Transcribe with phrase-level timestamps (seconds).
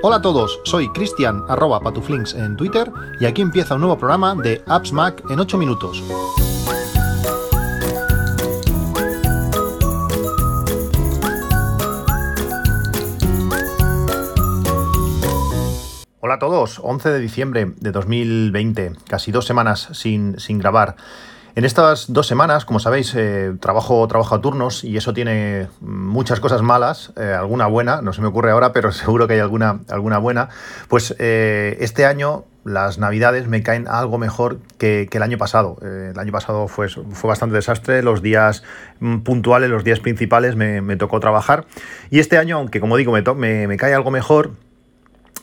[0.00, 4.34] Hola a todos, soy Cristian arroba patuflinks en Twitter y aquí empieza un nuevo programa
[4.34, 6.02] de Apps Mac en 8 minutos.
[16.20, 20.96] Hola a todos, 11 de diciembre de 2020, casi dos semanas sin, sin grabar.
[21.54, 26.40] En estas dos semanas, como sabéis, eh, trabajo, trabajo a turnos y eso tiene muchas
[26.40, 29.80] cosas malas, eh, alguna buena, no se me ocurre ahora, pero seguro que hay alguna,
[29.88, 30.50] alguna buena.
[30.88, 35.78] Pues eh, este año las navidades me caen algo mejor que, el año pasado.
[35.82, 38.62] el año pasado fue, fue bastante desastre, los días
[39.00, 41.64] mm, puntuales, los días principales me, tocó trabajar.
[42.10, 44.52] Y este año, aunque como digo, me, me cae algo mejor,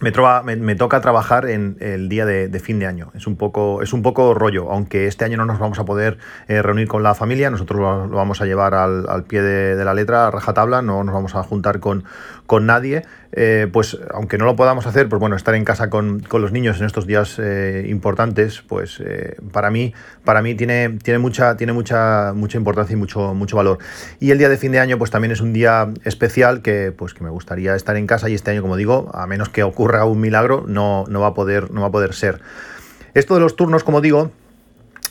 [0.02, 3.12] me, me, toca trabajar en el día de, fin de año.
[3.16, 6.18] Es un, poco, es un poco rollo, aunque este año no nos vamos a poder
[6.48, 9.94] eh, reunir con la familia, nosotros lo, vamos a llevar al, pie de, de, la
[9.94, 12.04] letra, a rajatabla, no nos vamos a juntar con,
[12.46, 13.04] con nadie.
[13.38, 16.80] Eh, pues aunque no lo podamos hacer, pues bueno, estar en casa con, los niños
[16.80, 19.94] en estos días eh, importantes, pues eh, para mí,
[20.24, 23.80] para mí tiene, tiene, mucha, tiene mucha, mucha importancia y mucho, mucho valor.
[24.22, 27.14] Y el día de fin de año, pues también es un día especial que, pues,
[27.14, 30.06] que me gustaría estar en casa y este año, como digo, a menos que ocurra
[30.06, 32.40] un milagro, no, no, va, a poder, no va a poder ser.
[33.16, 34.32] Esto de los turnos, como digo,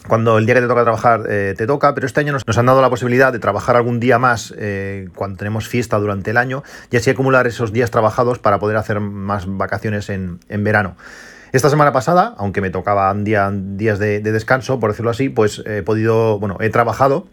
[0.07, 2.67] cuando el día que te toca trabajar eh, te toca, pero este año nos, han
[2.67, 6.63] dado la posibilidad de trabajar algún día más eh, cuando tenemos fiesta durante el año
[6.91, 10.97] y así acumular esos días trabajados para poder hacer más vacaciones en, verano.
[11.53, 15.83] Esta semana pasada, aunque me tocaban día, días de, descanso, por decirlo así, pues he
[15.83, 17.27] podido, bueno, he trabajado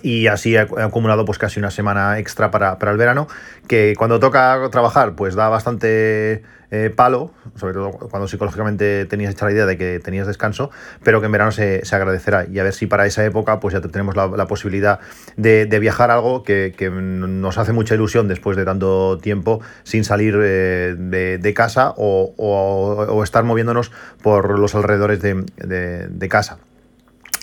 [0.00, 3.28] y así he acumulado pues casi una semana extra para, el verano,
[3.68, 9.44] que cuando toca trabajar pues da bastante eh, palo, sobre todo cuando psicológicamente tenías hecha
[9.44, 10.70] la idea de que tenías descanso,
[11.02, 12.46] pero que en verano se, agradecerá.
[12.46, 15.00] Y a ver si para esa época pues ya tenemos la, posibilidad
[15.36, 20.94] de, viajar algo que, nos hace mucha ilusión después de tanto tiempo sin salir eh,
[20.96, 26.58] de, casa o, estar moviéndonos por los alrededores de casa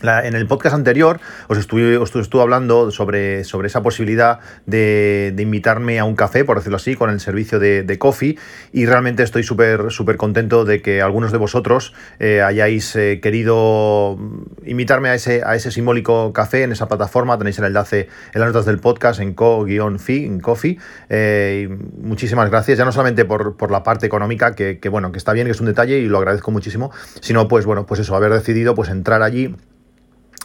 [0.01, 5.99] en el podcast anterior os estuve, os estuve hablando sobre, sobre esa posibilidad de, invitarme
[5.99, 8.38] a un café, por decirlo así, con el servicio de, Coffee
[8.71, 14.17] y realmente estoy súper súper contento de que algunos de vosotros eh, hayáis eh, querido
[14.65, 17.38] invitarme a ese, a ese simbólico café en esa plataforma.
[17.38, 20.77] Tenéis el enlace en las notas del podcast en co-fi, en Coffee.
[21.09, 21.67] Eh,
[21.97, 25.33] muchísimas gracias, ya no solamente por, por la parte económica, que, que, bueno, que está
[25.33, 28.31] bien, que es un detalle y lo agradezco muchísimo, sino pues bueno, pues eso, haber
[28.31, 29.55] decidido pues entrar allí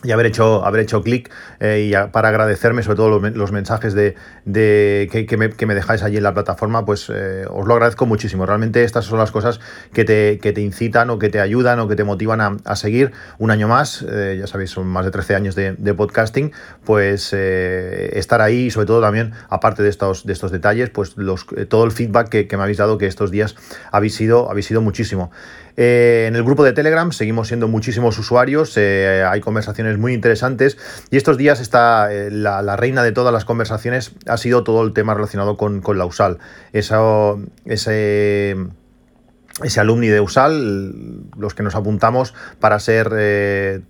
[0.05, 4.15] y haber hecho, haber hecho clic eh, y para agradecerme sobre todo los, mensajes de,
[4.45, 8.47] que, me, dejáis allí en la plataforma, pues eh, os lo agradezco muchísimo.
[8.47, 9.61] Realmente estas son las cosas
[9.93, 13.51] que te, te incitan o que te ayudan o que te motivan a, seguir un
[13.51, 16.53] año más, eh, ya sabéis, son más de 13 años de, podcasting,
[16.85, 21.47] pues estar ahí y sobre todo también, aparte de estos, de estos detalles, pues los,
[21.69, 23.55] todo el feedback que, me habéis dado que estos días
[23.91, 25.31] habéis sido, habéis sido muchísimo.
[25.77, 30.79] Eh, en el grupo de Telegram seguimos siendo muchísimos usuarios, eh, hay conversaciones muy interesantes
[31.11, 34.93] y estos días está eh, la, reina de todas las conversaciones ha sido todo el
[34.93, 36.39] tema relacionado con, la USAL.
[36.73, 38.57] ese
[39.63, 43.85] ese alumni de USAL, los que nos apuntamos para ser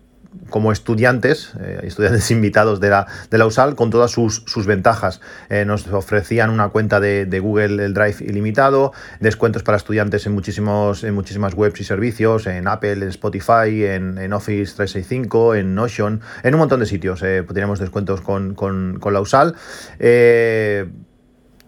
[0.50, 5.20] como estudiantes, eh, estudiantes invitados de la, de la USAL, con todas sus, ventajas.
[5.48, 11.04] Eh, nos ofrecían una cuenta de, Google el Drive ilimitado, descuentos para estudiantes en, muchísimos,
[11.04, 16.54] en muchísimas webs y servicios, en Apple, en Spotify, en, Office 365, en Notion, en
[16.54, 17.22] un montón de sitios.
[17.22, 19.54] Eh, teníamos descuentos con, con, con la USAL.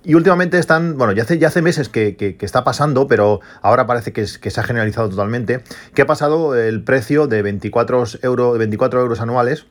[0.06, 4.12] Y últimamente están, bueno, ya hace, ya hace meses que, está pasando, pero ahora parece
[4.12, 9.00] que, que, se ha generalizado totalmente, que ha pasado el precio de 24, euro, 24
[9.00, 9.66] euros anuales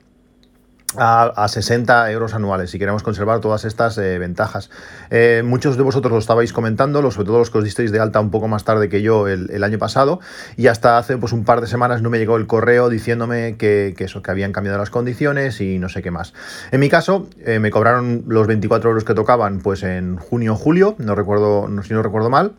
[0.97, 4.69] a, 60 euros anuales si queremos conservar todas estas eh, ventajas.
[5.09, 8.19] Eh, muchos de vosotros lo estabais comentando, sobre todo los que os disteis de alta
[8.19, 10.19] un poco más tarde que yo el, año pasado,
[10.57, 13.95] y hasta hace pues, un par de semanas no me llegó el correo diciéndome que,
[13.97, 16.33] eso, que habían cambiado las condiciones y no sé qué más.
[16.71, 20.55] En mi caso, eh, me cobraron los 24 euros que tocaban pues en junio o
[20.55, 22.53] julio, no recuerdo, si no recuerdo mal.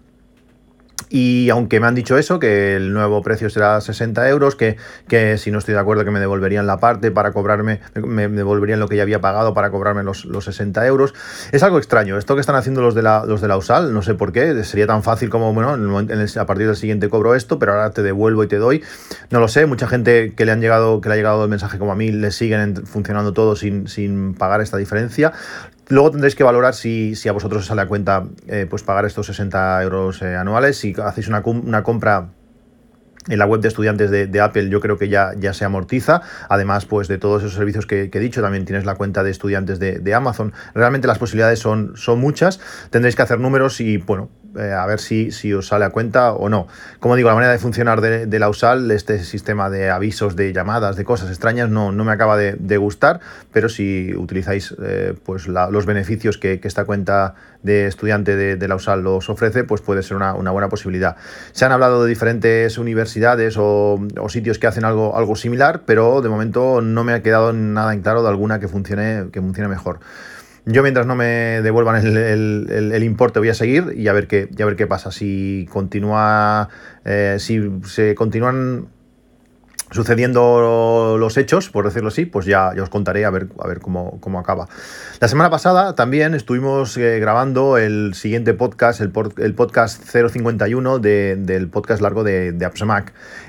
[1.09, 4.77] Y aunque me han dicho eso, que el nuevo precio será 60 euros, que,
[5.09, 8.81] que si no estoy de acuerdo que me devolverían la parte para cobrarme, me devolverían
[8.81, 11.15] lo que ya había pagado para cobrarme los, los 60 euros,
[11.53, 12.19] es algo extraño.
[12.19, 14.65] Esto que están haciendo los de la, los de la USAL, no sé por qué,
[14.65, 18.43] sería tan fácil como, bueno, a partir del siguiente cobro esto, pero ahora te devuelvo
[18.43, 18.83] y te doy.
[19.31, 21.79] No lo sé, mucha gente que le han llegado, que le ha llegado el mensaje
[21.79, 25.33] como a mí, le siguen funcionando todo sin, sin pagar esta diferencia.
[25.89, 29.27] Luego tendréis que valorar si, a vosotros os sale a cuenta eh, pues pagar estos
[29.27, 30.79] 60 euros eh, anuales.
[30.79, 32.31] Si hacéis una, una compra
[33.29, 36.23] en la web de estudiantes de, Apple yo creo que ya, ya se amortiza.
[36.49, 39.79] Además, pues de todos esos servicios que, he dicho, también tienes la cuenta de estudiantes
[39.79, 40.53] de, Amazon.
[40.75, 42.61] Realmente las posibilidades son, son muchas.
[42.91, 46.33] Tendréis que hacer números y, bueno, eh, a ver si, si os sale a cuenta
[46.33, 46.67] o no.
[47.01, 50.97] Como digo, la manera de funcionar de, la USAL, este sistema de avisos, de llamadas,
[50.97, 53.21] de cosas extrañas, no, no me acaba de, gustar,
[53.53, 59.07] pero si utilizáis eh, pues los beneficios que, esta cuenta de estudiante de, la USAL
[59.07, 61.17] os ofrece, pues puede ser una, buena posibilidad.
[61.53, 66.29] Se han hablado de diferentes universidades o, sitios que hacen algo, algo similar, pero de
[66.29, 70.01] momento no me ha quedado nada en claro de alguna que funcione, que funcione mejor.
[70.69, 74.65] Yo mientras no me devuelvan el, importe voy a seguir y a ver qué, a
[74.65, 75.13] ver qué pasa.
[75.13, 76.69] Si continúa,
[77.05, 78.89] eh, si se continúan
[79.91, 84.39] sucediendo los hechos, por decirlo así, pues ya, os contaré a ver, a ver cómo,
[84.39, 84.69] acaba.
[85.21, 92.03] La semana pasada también estuvimos eh, grabando el siguiente podcast, el, podcast 051 del podcast
[92.03, 92.67] largo de, de.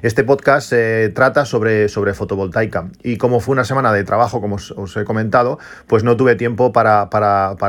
[0.04, 4.56] Este podcast eh, trata sobre, sobre fotovoltaica y como fue una semana de trabajo, como
[4.56, 7.10] os, he comentado, pues no tuve tiempo para,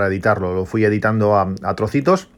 [0.07, 0.55] editarlo.
[0.55, 2.29] Lo fui editando a, trocitos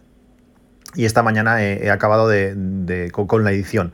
[0.94, 3.92] y esta mañana he, acabado de, con la edición.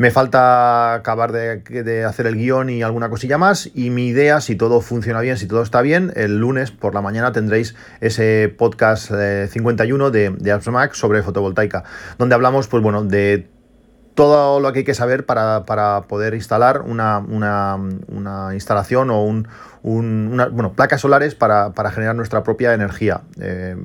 [0.00, 3.70] Me falta acabar de, hacer el guion y alguna cosilla más.
[3.74, 7.02] Y mi idea, si todo funciona bien, si todo está bien, el lunes por la
[7.02, 9.12] mañana tendréis ese podcast
[9.50, 11.84] 51 eh, de, de Mac sobre fotovoltaica,
[12.16, 13.46] donde hablamos, pues bueno, de
[14.14, 15.64] todo lo que hay que saber para,
[16.08, 19.46] poder instalar una, una instalación o un,
[19.82, 23.22] bueno, placas solares para, generar nuestra propia energía.
[23.40, 23.76] Eh,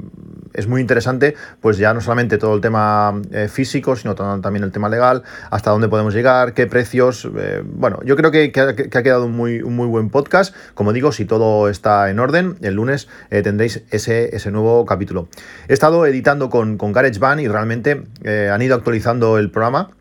[0.53, 4.71] es muy interesante, pues ya no solamente todo el tema eh, físico, sino también el
[4.71, 7.27] tema legal, hasta dónde podemos llegar, qué precios.
[7.37, 10.55] Eh, bueno, yo creo que, ha, quedado un muy, muy buen podcast.
[10.73, 15.27] Como digo, si todo está en orden, el lunes tendréis ese, ese nuevo capítulo.
[15.67, 18.03] He estado editando con, con GarageBand y realmente
[18.51, 19.91] han ido actualizando el programa.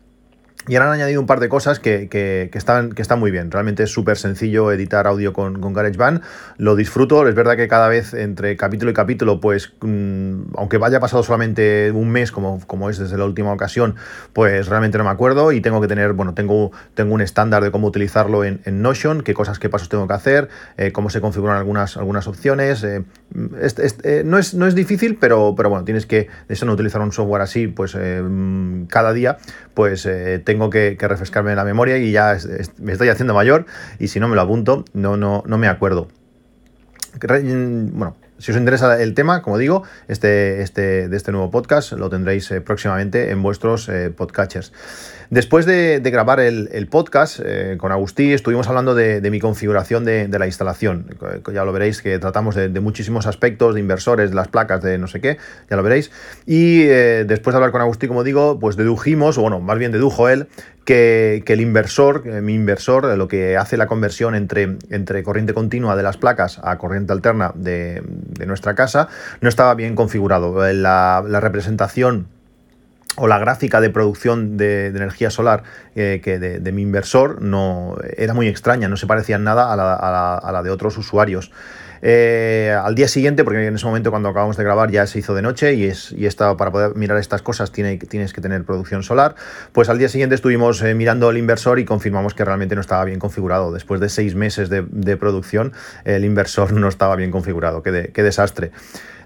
[0.67, 2.09] Y ahora han añadido un par de cosas que,
[2.53, 3.51] están, que están muy bien.
[3.51, 6.21] Realmente es súper sencillo editar audio con, con GarageBand.
[6.57, 7.27] Lo disfruto.
[7.27, 11.91] Es verdad que cada vez entre capítulo y capítulo, pues, mm, aunque vaya pasado solamente
[11.91, 13.95] un mes, como, como es desde la última ocasión,
[14.33, 15.51] pues realmente no me acuerdo.
[15.51, 19.33] Y tengo que tener, bueno, tengo, tengo un estándar de cómo utilizarlo en, Notion, qué
[19.33, 22.83] cosas, qué pasos tengo que hacer, eh, cómo se configuran algunas, algunas opciones.
[22.83, 23.03] Eh,
[24.03, 27.11] eh, no, es, no es difícil, pero, pero bueno, tienes que, eso no utilizar un
[27.11, 29.37] software así, pues mm, cada día,
[29.73, 30.07] pues
[30.43, 32.37] tengo tengo que, refrescarme la memoria y ya
[32.77, 33.65] me estoy haciendo mayor
[33.99, 36.07] y si no me lo apunto, no, no, no me acuerdo.
[37.21, 42.09] Bueno, si os interesa el tema, como digo, este, este, de este nuevo podcast lo
[42.09, 44.13] tendréis eh, próximamente en vuestros eh.
[45.29, 50.45] Después de, grabar el, podcast eh, con Agustí, estuvimos hablando de, mi configuración de, la
[50.45, 51.07] instalación.
[51.51, 55.07] Ya lo veréis que tratamos de, muchísimos aspectos, de inversores, de las placas, de no
[55.07, 55.37] sé qué,
[55.69, 56.11] ya lo veréis.
[56.45, 60.29] Y después de hablar con Agustí, como digo, pues dedujimos, o bueno, más bien dedujo
[60.29, 60.47] él,
[60.85, 66.03] que, el inversor, mi inversor, lo que hace la conversión entre, entre corriente continua de
[66.03, 68.01] las placas a corriente alterna de,
[68.45, 69.09] nuestra casa,
[69.41, 70.71] no estaba bien configurado.
[70.73, 72.27] La, representación
[73.17, 75.63] o la gráfica de producción de, energía solar
[75.95, 80.51] eh, que de, mi inversor no era muy extraña, no se parecía en nada a
[80.51, 81.51] la de otros usuarios.
[82.07, 85.33] Eh, al día siguiente, porque en ese momento cuando acabamos de grabar ya se hizo
[85.33, 89.33] de noche y, es, para poder mirar estas cosas tiene, tienes que tener producción solar,
[89.71, 93.03] pues al día siguiente estuvimos eh, mirando el inversor y confirmamos que realmente no estaba
[93.05, 93.71] bien configurado.
[93.71, 95.73] Después de seis meses de, producción,
[96.03, 97.81] el inversor no estaba bien configurado.
[97.81, 98.71] qué desastre.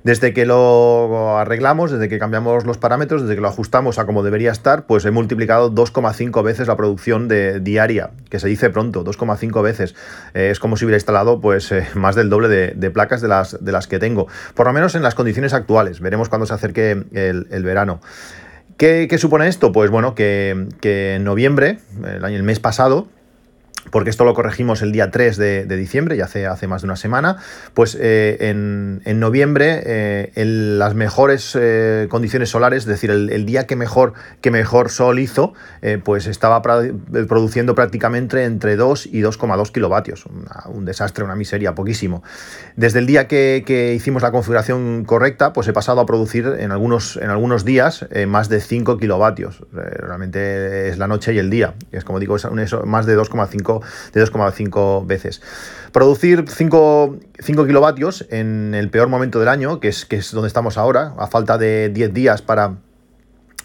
[0.03, 4.23] Desde que lo arreglamos, desde que cambiamos los parámetros, desde que lo ajustamos a como
[4.23, 9.03] debería estar, pues he multiplicado 2,5 veces la producción de, diaria, que se dice pronto,
[9.03, 9.95] 2,5 veces.
[10.33, 13.63] Eh, es como si hubiera instalado pues eh, más del doble de, placas de las,
[13.63, 15.99] de las que tengo, por lo menos en las condiciones actuales.
[15.99, 17.99] Veremos cuando se acerque el, verano.
[18.77, 19.71] ¿Qué, supone esto?
[19.71, 23.07] Pues bueno, que, en noviembre, el, año, el mes pasado,
[23.91, 26.95] porque esto lo corregimos el día 3 de, diciembre, ya hace, hace más de una
[26.95, 27.37] semana,
[27.73, 33.65] pues eh, en, noviembre eh, en las mejores eh, condiciones solares, es decir, el, día
[33.65, 35.53] que mejor, que mejor sol hizo,
[36.03, 40.25] pues estaba produciendo prácticamente entre 2 y 2,2 kilovatios,
[40.65, 42.23] un desastre, una miseria, poquísimo.
[42.75, 47.17] Desde el día que, hicimos la configuración correcta, pues he pasado a producir en algunos,
[47.17, 52.03] en algunos días más de 5 kilovatios, realmente es la noche y el día, es
[52.03, 52.45] como digo, es
[52.85, 53.78] más de 2,5
[54.13, 55.41] de 2,5 veces.
[55.91, 60.47] Producir 5, 5, kilovatios en el peor momento del año, que es, que es donde
[60.47, 62.77] estamos ahora, a falta de 10 días para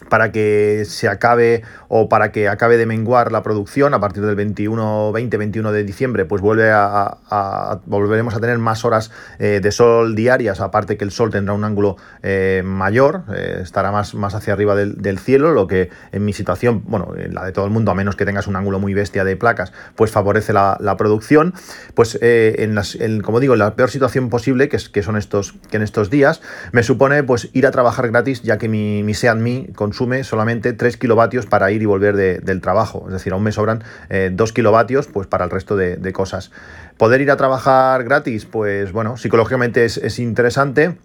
[0.09, 4.35] para que se acabe o para que acabe de menguar la producción a partir del
[4.35, 10.15] 21, 20-21 de diciembre, pues vuelve a, volveremos a tener más horas eh, de sol
[10.15, 14.53] diarias, aparte que el sol tendrá un ángulo eh, mayor, eh, estará más, más hacia
[14.53, 17.91] arriba del, cielo, lo que en mi situación, bueno, en la de todo el mundo,
[17.91, 21.53] a menos que tengas un ángulo muy bestia de placas, pues favorece la, producción.
[21.93, 25.53] Pues en, las, como digo, en la peor situación posible, que, es, que son estos,
[25.69, 29.13] que en estos días, me supone pues ir a trabajar gratis, ya que mi, mi
[29.13, 33.05] Seat Mi consume solamente 3 kilovatios para ir y volver del trabajo.
[33.07, 36.51] Es decir, aún me sobran 2 kilovatios pues, para el resto de, cosas.
[36.97, 40.97] Poder ir a trabajar gratis, pues bueno, psicológicamente es, interesante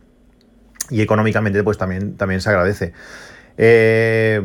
[0.91, 2.93] y económicamente pues también, también se agradece.
[3.59, 4.43] Eh,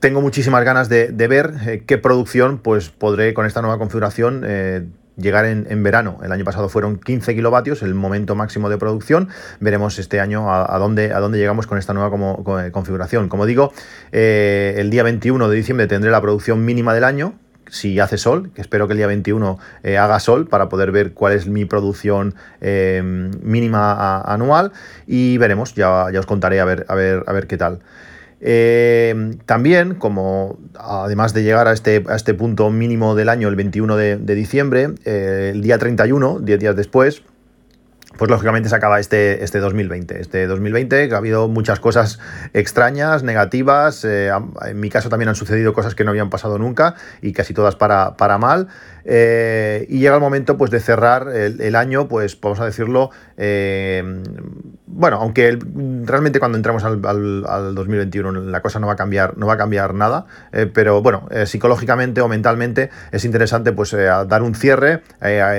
[0.00, 4.86] tengo muchísimas ganas de, ver eh, qué producción pues podré con esta nueva configuración eh,
[5.16, 6.18] llegar en, verano.
[6.22, 9.28] El año pasado fueron 15 kilovatios, el momento máximo de producción.
[9.60, 13.28] Veremos este año a, dónde, a dónde llegamos con esta nueva como, configuración.
[13.28, 13.72] Como digo,
[14.12, 17.34] el día 21 de diciembre tendré la producción mínima del año,
[17.72, 21.14] si hace sol, que espero que el día 21 eh, haga sol para poder ver
[21.14, 24.72] cuál es mi producción eh, mínima anual
[25.06, 27.80] y veremos, ya, ya os contaré a ver, a ver, a ver qué tal.
[28.44, 33.56] Eh, también, como además de llegar a este, a este punto mínimo del año, el
[33.56, 37.22] 21 de, diciembre, el día 31, 10 días después,
[38.18, 40.20] pues lógicamente se acaba este, este 2020.
[40.20, 42.18] Este 2020 que ha habido muchas cosas
[42.52, 44.04] extrañas, negativas.
[44.04, 44.30] Eh,
[44.66, 47.76] en mi caso también han sucedido cosas que no habían pasado nunca y casi todas
[47.76, 48.68] para, para mal.
[49.04, 54.22] Eh, y llega el momento pues, de cerrar el, año, pues vamos a decirlo, eh,
[54.86, 55.58] bueno, aunque
[56.04, 59.94] realmente cuando entramos al, 2021 la cosa no va a cambiar, no va a cambiar
[59.94, 60.26] nada,
[60.74, 65.02] pero bueno, psicológicamente o mentalmente es interesante pues dar un cierre,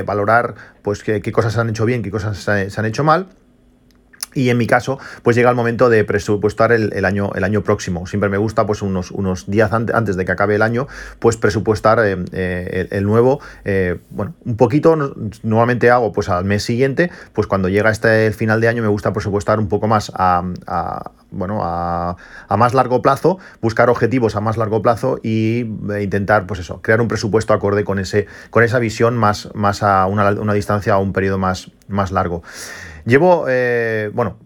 [0.05, 3.27] valorar pues qué, cosas se han hecho bien, qué cosas se han hecho mal
[4.33, 8.05] y en mi caso, pues llega el momento de presupuestar el, año, el año próximo.
[8.07, 10.87] Siempre me gusta, pues unos, unos días antes de que acabe el año,
[11.19, 13.39] pues presupuestar eh, eh, el, nuevo.
[13.65, 14.95] Eh, bueno, un poquito,
[15.43, 18.87] normalmente hago pues al mes siguiente, pues cuando llega este el final de año me
[18.87, 20.43] gusta presupuestar un poco más a,
[21.31, 22.15] bueno, a,
[22.57, 25.65] más largo plazo, buscar objetivos a más largo plazo y
[25.99, 30.05] intentar, pues eso, crear un presupuesto acorde con, ese, con esa visión más, más a
[30.05, 32.43] una, una distancia a un periodo más, más largo.
[33.05, 34.37] Llevo, eh, bueno,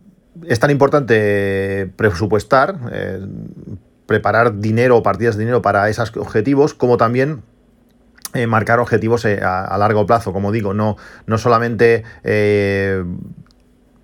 [0.45, 3.19] es tan importante presupuestar, eh,
[4.05, 7.43] preparar dinero o partidas de dinero para esos objetivos, como también
[8.33, 12.03] eh, marcar objetivos a, largo plazo, como digo, no, no solamente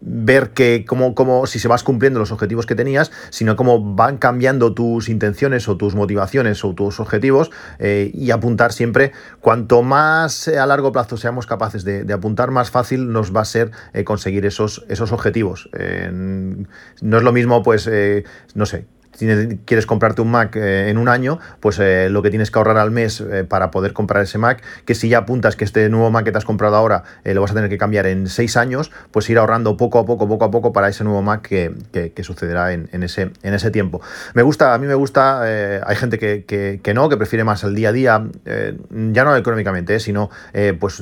[0.06, 4.74] ver que cómo, si se vas cumpliendo los objetivos que tenías, sino cómo van cambiando
[4.74, 10.66] tus intenciones o tus motivaciones o tus objetivos eh, y apuntar siempre, cuanto más a
[10.66, 14.86] largo plazo seamos capaces de, apuntar, más fácil nos va a ser eh, conseguir esos,
[14.90, 15.70] esos objetivos.
[15.74, 18.24] no es lo mismo, pues, eh,
[18.56, 22.30] no sé, si quieres comprarte un Mac eh, en un año, pues eh, lo que
[22.30, 25.56] tienes que ahorrar al mes eh, para poder comprar ese Mac, que si ya apuntas
[25.56, 28.08] que este nuevo Mac que te has comprado ahora lo vas a tener que cambiar
[28.08, 31.22] en seis años, pues ir ahorrando poco a poco, poco a poco para ese nuevo
[31.22, 34.02] Mac que, sucederá en, ese, en ese tiempo.
[34.34, 37.90] Me gusta, a mí me gusta, hay gente que, no, que prefiere más el día
[37.90, 38.24] a día,
[38.90, 40.30] ya no económicamente, sino
[40.80, 41.02] pues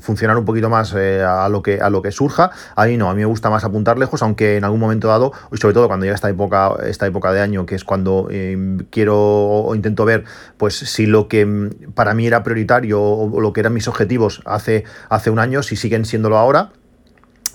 [0.00, 2.50] funcionar un poquito más a, lo que, a lo que surja.
[2.76, 5.32] A mí no, a mí me gusta más apuntar lejos, aunque en algún momento dado,
[5.52, 8.56] y sobre todo cuando llega esta época, esta época año, que es cuando eh,
[8.90, 10.24] quiero o intento ver
[10.56, 14.42] pues si lo que mm, para mí era prioritario o, lo que eran mis objetivos
[14.44, 16.72] hace, hace un año, si siguen siéndolo ahora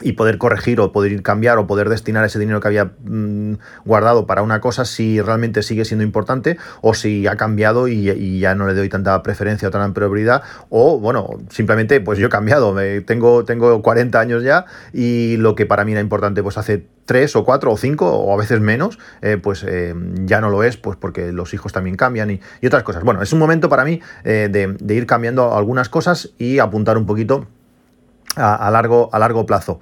[0.01, 3.53] y poder corregir o poder ir cambiar o poder destinar ese dinero que había mm,
[3.85, 8.55] guardado para una cosa si realmente sigue siendo importante o si ha cambiado y, ya
[8.55, 12.75] no le doy tanta preferencia o tanta prioridad o bueno, simplemente pues yo he cambiado,
[13.05, 17.35] tengo, tengo 40 años ya y lo que para mí era importante pues hace tres
[17.35, 20.77] o cuatro o cinco o a veces menos, eh, pues eh, ya no lo es,
[20.77, 23.03] pues porque los hijos también cambian y, otras cosas.
[23.03, 27.05] Bueno, es un momento para mí eh, de, ir cambiando algunas cosas y apuntar un
[27.07, 27.47] poquito
[28.37, 29.79] a, largo, a largo plazo.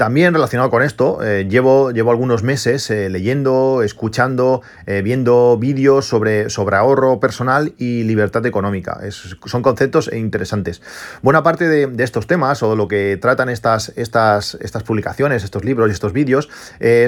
[0.00, 6.06] También relacionado con esto, eh, llevo, llevo algunos meses eh, leyendo, escuchando, eh, viendo vídeos
[6.06, 8.98] sobre, sobre ahorro personal y libertad económica.
[9.10, 10.80] son conceptos interesantes.
[11.20, 15.66] Buena parte de, estos temas o de lo que tratan estas, estas, estas publicaciones, estos
[15.66, 16.48] libros y estos vídeos,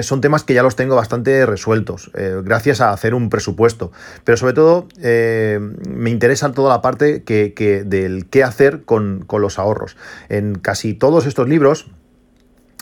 [0.03, 2.11] son temas que ya los tengo bastante resueltos,
[2.43, 3.91] gracias a hacer un presupuesto.
[4.23, 9.57] Pero sobre todo me interesa toda la parte que, del qué hacer con, con los
[9.57, 9.97] ahorros.
[10.29, 11.87] En casi todos estos libros,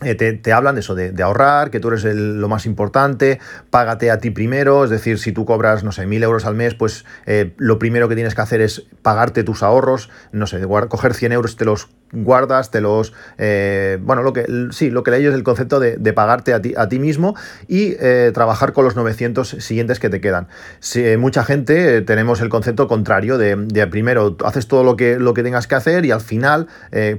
[0.02, 3.40] eh, te, hablan de eso, de, ahorrar, que tú eres lo más importante,
[3.70, 6.74] págate a ti primero, es decir, si tú cobras, no sé, mil euros al mes,
[6.74, 11.14] pues eh, lo primero que tienes que hacer es pagarte tus ahorros, no sé, coger
[11.14, 15.34] 100 euros te los guardas, te los, bueno, lo que, sí, lo que leí es
[15.34, 17.36] el concepto de, pagarte a ti, a ti mismo
[17.68, 17.96] y
[18.34, 20.48] trabajar con los 900 siguientes que te quedan.
[20.80, 25.44] Si, mucha gente tenemos el concepto contrario de, primero haces todo lo que, lo que
[25.44, 26.68] tengas que hacer y al final,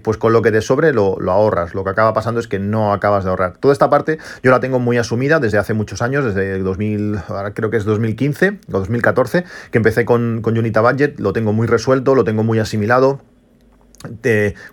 [0.02, 1.74] pues con lo que te sobre lo, lo ahorras.
[1.74, 3.56] Lo que acaba pasando es que no acabas de ahorrar.
[3.58, 7.54] Toda esta parte yo la tengo muy asumida desde hace muchos años, desde 2000, ahora
[7.54, 11.66] creo que es 2015 o 2014, que empecé con, con Unita Budget, lo tengo muy
[11.66, 13.20] resuelto, lo tengo muy asimilado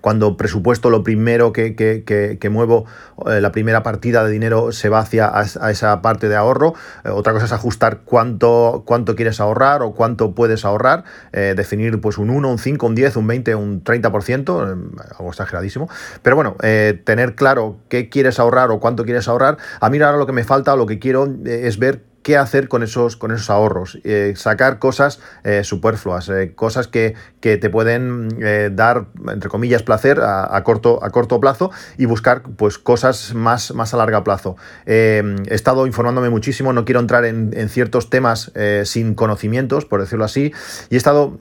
[0.02, 2.86] cuando presupuesto lo primero que, muevo,
[3.28, 6.74] eh, la primera partida de dinero se va hacia a, esa parte de ahorro.
[7.04, 12.00] Eh, otra cosa es ajustar cuánto, cuánto quieres ahorrar o cuánto puedes ahorrar, eh, definir
[12.02, 15.90] pues un 1, un 5, un 10, un 20, un 30%, algo exageradísimo.
[16.22, 19.58] Pero bueno, tener claro qué quieres ahorrar o cuánto quieres ahorrar.
[19.80, 22.84] A mí ahora lo que me falta lo que quiero es ver qué hacer con
[22.84, 28.30] esos, con esos ahorros, eh, sacar cosas eh, superfluas, eh, cosas que, te pueden
[28.76, 33.94] dar, entre comillas, placer a, corto, a corto plazo y buscar pues, cosas más, más
[33.94, 34.58] a largo plazo.
[34.86, 38.52] he estado informándome muchísimo, no quiero entrar en, ciertos temas
[38.84, 40.54] sin conocimientos, por decirlo así,
[40.90, 41.40] y he estado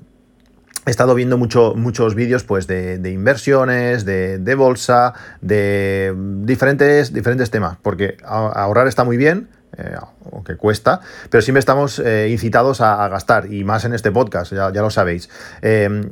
[0.87, 7.77] He estado viendo mucho, muchos vídeos pues, de, inversiones, de, bolsa, de diferentes, diferentes temas,
[7.83, 9.95] porque ahorrar está muy bien, eh,
[10.33, 14.71] aunque cuesta, pero siempre estamos eh, incitados a, gastar, y más en este podcast, ya,
[14.71, 15.29] lo sabéis.
[15.63, 16.11] Em,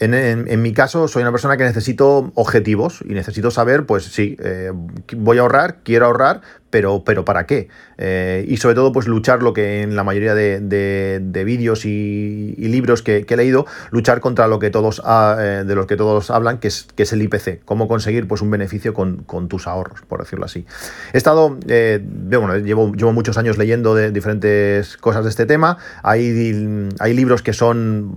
[0.00, 4.72] en, mi caso, soy una persona que necesito objetivos y necesito saber, pues sí, eh,
[5.16, 6.40] voy a ahorrar, quiero ahorrar,
[6.74, 7.68] pero, pero ¿para qué?
[7.98, 13.00] Eh, y sobre todo, pues luchar lo que en la mayoría de, vídeos y, libros
[13.00, 16.58] que, he leído, luchar contra lo que todos ah, eh, de los que todos hablan,
[16.58, 20.18] que es, que es el IPC, cómo conseguir pues un beneficio con, tus ahorros, por
[20.18, 20.66] decirlo así.
[21.12, 25.78] He estado, eh, bueno, llevo, llevo muchos años leyendo de diferentes cosas de este tema.
[26.02, 28.10] Hay, hay libros que son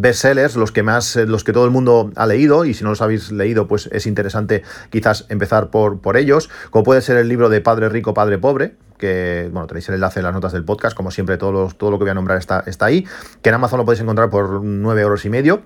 [0.00, 3.02] bestsellers, los que más, los que todo el mundo ha leído, y si no los
[3.02, 7.50] habéis leído, pues es interesante quizás empezar por, por ellos, como puede ser el libro
[7.50, 10.96] de Padre rico, padre pobre, que bueno, tenéis el enlace en las notas del podcast,
[10.96, 13.06] como siempre todo, todo lo que voy a nombrar está, está ahí,
[13.42, 15.62] que en Amazon lo podéis encontrar por 9 euros y medio.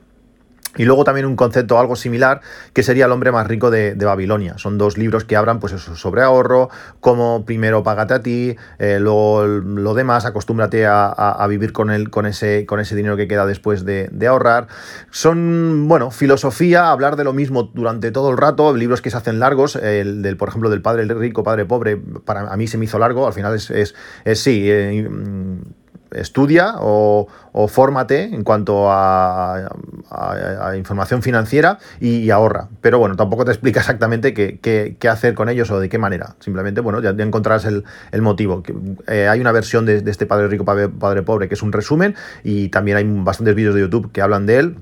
[0.77, 2.41] Y luego también un concepto algo similar
[2.73, 4.59] que sería El hombre más rico de, Babilonia.
[4.59, 6.69] Son dos libros que hablan pues eso, sobre ahorro,
[7.01, 12.27] cómo primero págate a ti, eh, luego lo demás, acostúmbrate a, vivir con, el, con,
[12.27, 14.69] ese, con ese dinero que queda después de, ahorrar.
[15.11, 19.39] Son, bueno, filosofía, hablar de lo mismo durante todo el rato, libros que se hacen
[19.39, 22.85] largos, el del, por ejemplo, del padre rico, padre pobre, para a mí se me
[22.87, 23.95] hizo largo, al final es, es,
[24.39, 24.65] sí.
[24.67, 25.09] Eh,
[26.15, 27.29] estudia o,
[27.69, 29.69] fórmate en cuanto a,
[30.77, 32.69] información financiera y, ahorra.
[32.81, 36.37] Pero bueno, tampoco te explica exactamente qué, hacer con ellos o de qué manera.
[36.41, 37.85] Simplemente, bueno, ya, encontrarás el,
[38.23, 38.63] motivo.
[39.07, 42.69] Eh, hay una versión de, este Padre Rico, Padre Pobre que es un resumen y
[42.69, 44.77] también hay bastantes vídeos de YouTube que hablan de él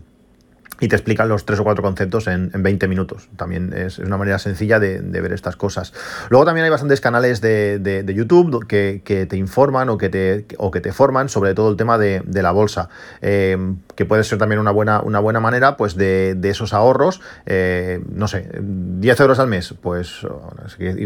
[0.83, 3.29] y te explican los tres o cuatro conceptos en, 20 minutos.
[3.37, 5.92] También es, una manera sencilla de, ver estas cosas.
[6.29, 10.81] Luego también hay bastantes canales de, YouTube que, te informan o que te, o que
[10.81, 12.88] te forman sobre todo el tema de, la bolsa,
[13.21, 13.57] eh,
[13.94, 17.20] que puede ser también una buena, una buena manera pues de, esos ahorros.
[17.46, 20.26] Eh, no sé, 10 euros al mes, pues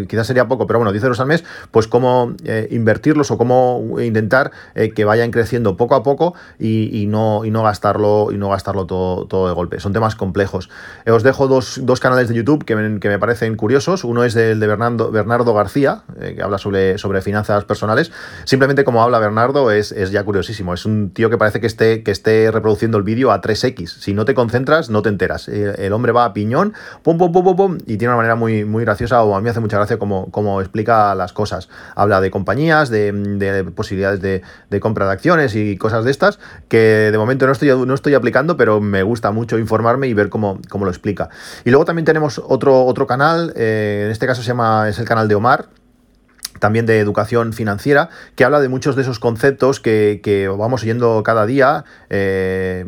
[0.08, 4.00] quizás sería poco, pero bueno, 10 euros al mes, pues cómo eh, invertirlos o cómo
[4.00, 4.50] intentar
[4.94, 9.26] que vayan creciendo poco a poco y, no, y no gastarlo, y no gastarlo todo,
[9.26, 9.80] todo de golpe.
[9.80, 10.68] Son temas complejos.
[11.04, 14.04] Eh, os dejo dos, canales de YouTube que me, que me, parecen curiosos.
[14.04, 18.12] Uno es el de Bernardo, Bernardo García, eh, que habla sobre, sobre finanzas personales.
[18.44, 20.74] Simplemente como habla Bernardo es, es, ya curiosísimo.
[20.74, 22.50] Es un tío que parece que esté, que esté
[22.82, 23.86] el vídeo a 3X.
[23.86, 25.48] Si no te concentras, no te enteras.
[25.48, 28.64] Eh, el hombre va a piñón, pum, pum, pum, pum, y tiene una manera muy,
[28.64, 31.68] muy graciosa, o a mí hace mucha gracia como, como explica las cosas.
[31.94, 37.10] Habla de compañías, de, de posibilidades de, compra de acciones y cosas de estas, que
[37.10, 40.60] de momento no estoy, no estoy aplicando, pero me gusta mucho informarme y ver cómo,
[40.78, 41.30] lo explica.
[41.64, 45.06] Y luego también tenemos otro, otro canal, eh, en este caso se llama, es el
[45.06, 45.66] canal de Omar,
[46.58, 51.46] también de educación financiera, que habla de muchos de esos conceptos que, vamos oyendo cada
[51.46, 51.84] día.
[52.10, 52.86] Eh,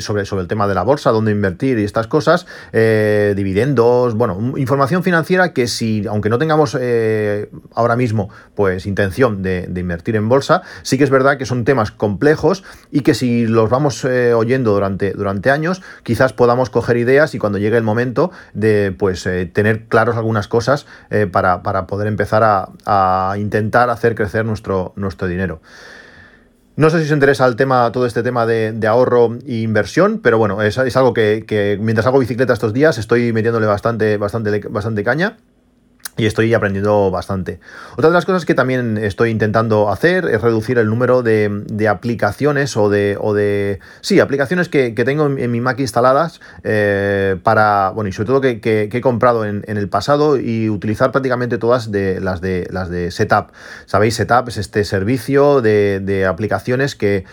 [0.00, 4.56] sobre, sobre el tema de la bolsa, dónde invertir y estas cosas, eh, dividendos, bueno,
[4.56, 10.28] información financiera que si, aunque no tengamos eh, ahora mismo pues intención de, invertir en
[10.28, 14.34] bolsa, sí que es verdad que son temas complejos y que si los vamos eh,
[14.34, 19.28] oyendo durante, durante años, quizás podamos coger ideas y cuando llegue el momento de pues
[19.52, 20.86] tener claros algunas cosas
[21.32, 25.60] para, poder empezar a, a intentar hacer crecer nuestro, nuestro dinero.
[26.78, 30.38] No sé si os interesa el tema, todo este tema de, ahorro e inversión, pero
[30.38, 35.38] bueno, es, algo que, mientras hago bicicleta estos días estoy metiéndole bastante, bastante, bastante caña.
[36.18, 37.60] Y estoy aprendiendo bastante.
[37.92, 42.76] Otra de las cosas que también estoy intentando hacer es reducir el número de, aplicaciones
[42.76, 43.78] o de, o de...
[44.00, 47.90] Sí, aplicaciones que, tengo en, mi Mac instaladas eh, para...
[47.90, 52.20] Bueno, y sobre todo que, he comprado en, el pasado y utilizar prácticamente todas de
[52.20, 53.52] las de, las de Setup.
[53.86, 57.24] Sabéis, Setup es este servicio de, aplicaciones que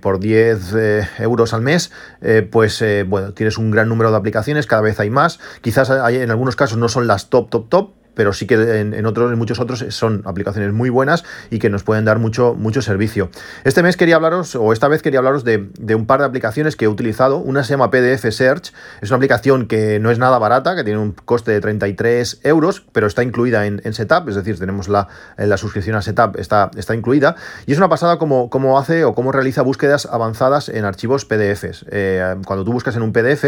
[0.00, 4.66] por 10 eh, euros al mes, eh, pues bueno, tienes un gran número de aplicaciones,
[4.66, 5.38] cada vez hay más.
[5.60, 9.06] Quizás hay, en algunos casos no son las top, top, top, pero sí que en,
[9.06, 12.82] otros, en muchos otros son aplicaciones muy buenas y que nos pueden dar mucho, mucho
[12.82, 13.30] servicio.
[13.62, 16.86] Este mes quería hablaros, o esta vez quería hablaros de, un par de aplicaciones que
[16.86, 17.38] he utilizado.
[17.38, 20.98] Una se llama PDF Search, es una aplicación que no es nada barata, que tiene
[20.98, 25.56] un coste de 33 euros, pero está incluida en, Setup, es decir, tenemos la, la
[25.56, 27.36] suscripción a Setup, está, está incluida.
[27.66, 31.84] Y es una pasada como, cómo hace o cómo realiza búsquedas avanzadas en archivos PDFs.
[31.90, 33.44] Eh, cuando tú buscas en un PDF,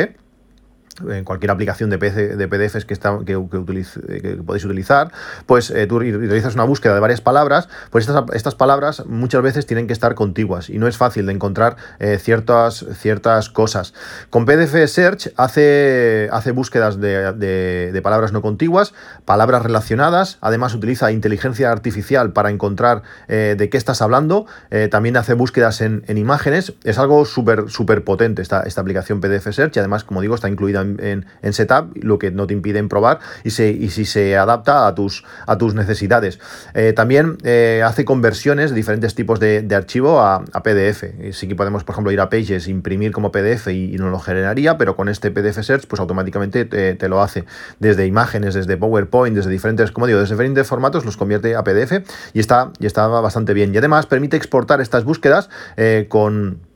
[1.08, 5.12] en cualquier aplicación de, PC, de PDFs que, está, que, que, podéis utilizar,
[5.46, 9.66] pues eh, tú realizas una búsqueda de varias palabras, pues estas, estas, palabras muchas veces
[9.66, 13.94] tienen que estar contiguas y no es fácil de encontrar eh, ciertas, ciertas cosas.
[14.30, 21.70] Con PDF Search hace, hace búsquedas de, palabras no contiguas, palabras relacionadas, además utiliza inteligencia
[21.70, 24.46] artificial para encontrar eh, de qué estás hablando,
[24.90, 29.76] también hace búsquedas en, imágenes, es algo súper súper potente esta, esta aplicación PDF Search
[29.76, 33.18] y además, como digo, está incluida en en, setup, lo que no te impide probar
[33.42, 35.24] y, si se adapta a tus,
[35.74, 36.38] necesidades.
[36.74, 41.04] Eh, también eh, hace conversiones de diferentes tipos de, archivo a, PDF.
[41.32, 44.78] Sí que podemos, por ejemplo, ir a Pages, imprimir como PDF y, no lo generaría,
[44.78, 47.44] pero con este PDF Search, pues automáticamente te, lo hace
[47.78, 52.04] desde imágenes, desde PowerPoint, desde diferentes, como digo, desde diferentes formatos, los convierte a PDF
[52.32, 53.74] y está, y está bastante bien.
[53.74, 56.67] Y además permite exportar estas búsquedas eh, con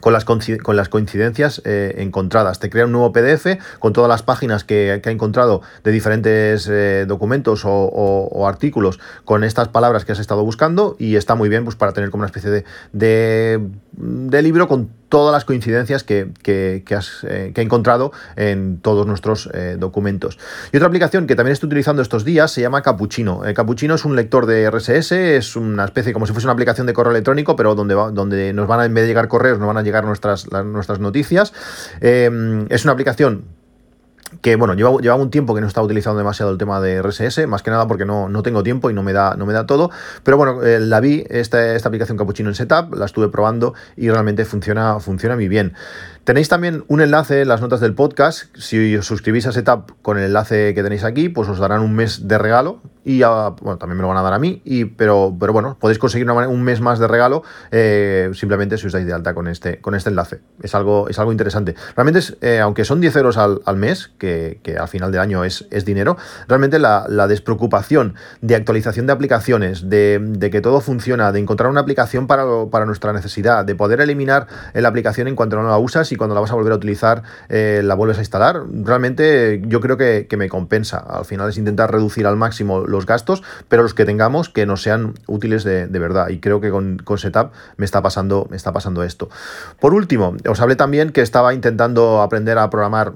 [0.00, 2.60] con las, con las coincidencias eh, encontradas.
[2.60, 7.04] Te crea un nuevo PDF con todas las páginas que, ha encontrado de diferentes eh,
[7.06, 11.76] documentos o, artículos con estas palabras que has estado buscando y está muy bien pues,
[11.76, 13.60] para tener como una especie de, de,
[13.92, 19.76] de libro con todas las coincidencias que, que, has, eh, encontrado en todos nuestros eh,
[19.78, 20.38] documentos.
[20.72, 23.44] Y otra aplicación que también estoy utilizando estos días se llama Cappuccino.
[23.44, 26.86] Eh, Cappuccino es un lector de RSS, es una especie como si fuese una aplicación
[26.86, 29.68] de correo electrónico, pero donde, donde nos van a, en vez de llegar correos, nos
[29.68, 31.52] van a llegar nuestras, nuestras noticias.
[32.00, 33.44] es una aplicación
[34.40, 37.46] que bueno, lleva, lleva, un tiempo que no está utilizando demasiado el tema de RSS,
[37.46, 39.66] más que nada porque no, no tengo tiempo y no me da, no me da
[39.66, 39.90] todo.
[40.22, 44.10] Pero bueno, eh, la vi, esta, esta aplicación Cappuccino en Setup, la estuve probando y
[44.10, 45.74] realmente funciona, funciona muy bien.
[46.24, 48.44] Tenéis también un enlace en las notas del podcast.
[48.56, 51.94] Si os suscribís a Setup con el enlace que tenéis aquí, pues os darán un
[51.94, 52.80] mes de regalo.
[53.04, 54.62] Y bueno, también me lo van a dar a mí.
[54.64, 58.94] Y, pero, pero bueno, podéis conseguir un mes más de regalo eh, simplemente si os
[58.94, 60.40] dais de alta con este, con este enlace.
[60.62, 61.74] Es algo, es algo interesante.
[61.94, 65.66] Realmente, es, eh, aunque son 10 euros al, mes, que, al final del año es,
[65.70, 66.16] es dinero,
[66.48, 72.26] realmente la, despreocupación de actualización de aplicaciones, de, que todo funciona, de encontrar una aplicación
[72.26, 76.16] para, para nuestra necesidad, de poder eliminar la aplicación en cuanto no la usas y
[76.16, 78.62] cuando la vas a volver a utilizar eh, la vuelves a instalar.
[78.72, 80.98] Realmente yo creo que, me compensa.
[80.98, 84.82] Al final es intentar reducir al máximo los gastos, pero los que tengamos que nos
[84.82, 86.28] sean útiles de, verdad.
[86.28, 89.28] Y creo que con, con, Setup me está, pasando, me está pasando esto.
[89.80, 93.12] Por último, os hablé también que estaba intentando aprender a programar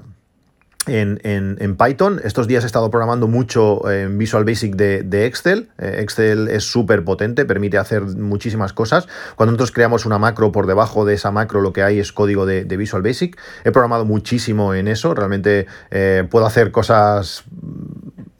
[0.87, 2.19] en, Python.
[2.23, 5.69] Estos días he estado programando mucho en Visual Basic de, Excel.
[5.77, 9.07] Eh, Excel es súper potente, permite hacer muchísimas cosas.
[9.35, 12.45] Cuando nosotros creamos una macro, por debajo de esa macro lo que hay es código
[12.45, 13.37] de, Visual Basic.
[13.63, 15.13] He programado muchísimo en eso.
[15.13, 17.43] Realmente eh, puedo hacer cosas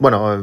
[0.00, 0.42] bueno,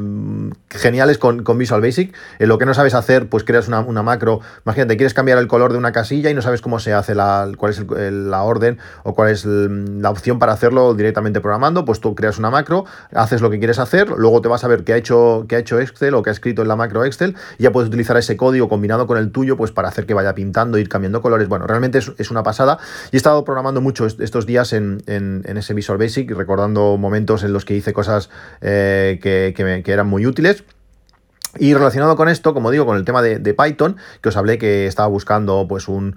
[0.70, 2.16] geniales con, Visual Basic.
[2.38, 4.40] En lo que no sabes hacer, pues creas una, macro.
[4.66, 7.52] Imagínate, quieres cambiar el color de una casilla y no sabes cómo se hace la,
[7.58, 11.86] cuál es la orden o cuál es la opción para hacerlo directamente programando.
[11.86, 14.84] Pues tú creas una macro, haces lo que quieres hacer, luego te vas a ver
[14.84, 17.36] qué ha hecho, qué ha hecho Excel o qué ha escrito en la macro Excel
[17.58, 20.36] y ya puedes utilizar ese código combinado con el tuyo, pues para hacer que vaya
[20.36, 21.48] pintando, ir cambiando colores.
[21.48, 22.78] Bueno, realmente es, una pasada.
[23.12, 27.66] Y he estado programando mucho estos días en, ese Visual Basic, recordando momentos en los
[27.66, 28.30] que hice cosas
[28.62, 30.64] eh, que que, eran muy útiles.
[31.60, 34.88] Y relacionado con esto, como digo, con el tema de, Python, que os hablé que
[34.88, 36.16] estaba buscando pues un,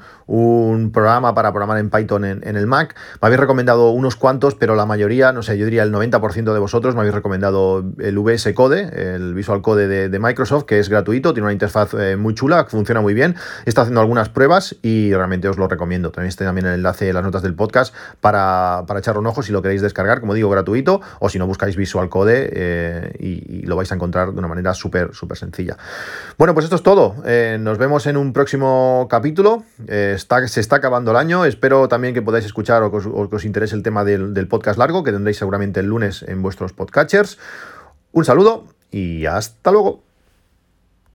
[0.92, 4.86] programa para programar en Python en, el Mac, me habéis recomendado unos cuantos, pero la
[4.86, 9.14] mayoría, no sé, yo diría el 90% de vosotros me habéis recomendado el VS Code,
[9.14, 13.00] el Visual Code de, Microsoft, que es gratuito, tiene una interfaz eh, muy chula, funciona
[13.00, 16.10] muy bien, está haciendo algunas pruebas y realmente os lo recomiendo.
[16.10, 19.52] Tenéis también el enlace en las notas del podcast para, para echarle un ojo si
[19.52, 23.62] lo queréis descargar, como digo, gratuito, o si no buscáis Visual Code eh, y, y,
[23.62, 25.76] lo vais a encontrar de una manera súper, súper sencilla.
[26.38, 27.16] Bueno, pues esto es todo.
[27.24, 29.64] Eh, nos vemos en un próximo capítulo.
[29.86, 31.44] Eh, está, se está acabando el año.
[31.44, 35.02] Espero también que podáis escuchar o que os, interese el tema del, del podcast largo,
[35.04, 37.38] que tendréis seguramente el lunes en vuestros podcatchers.
[38.12, 40.09] Un saludo y hasta luego.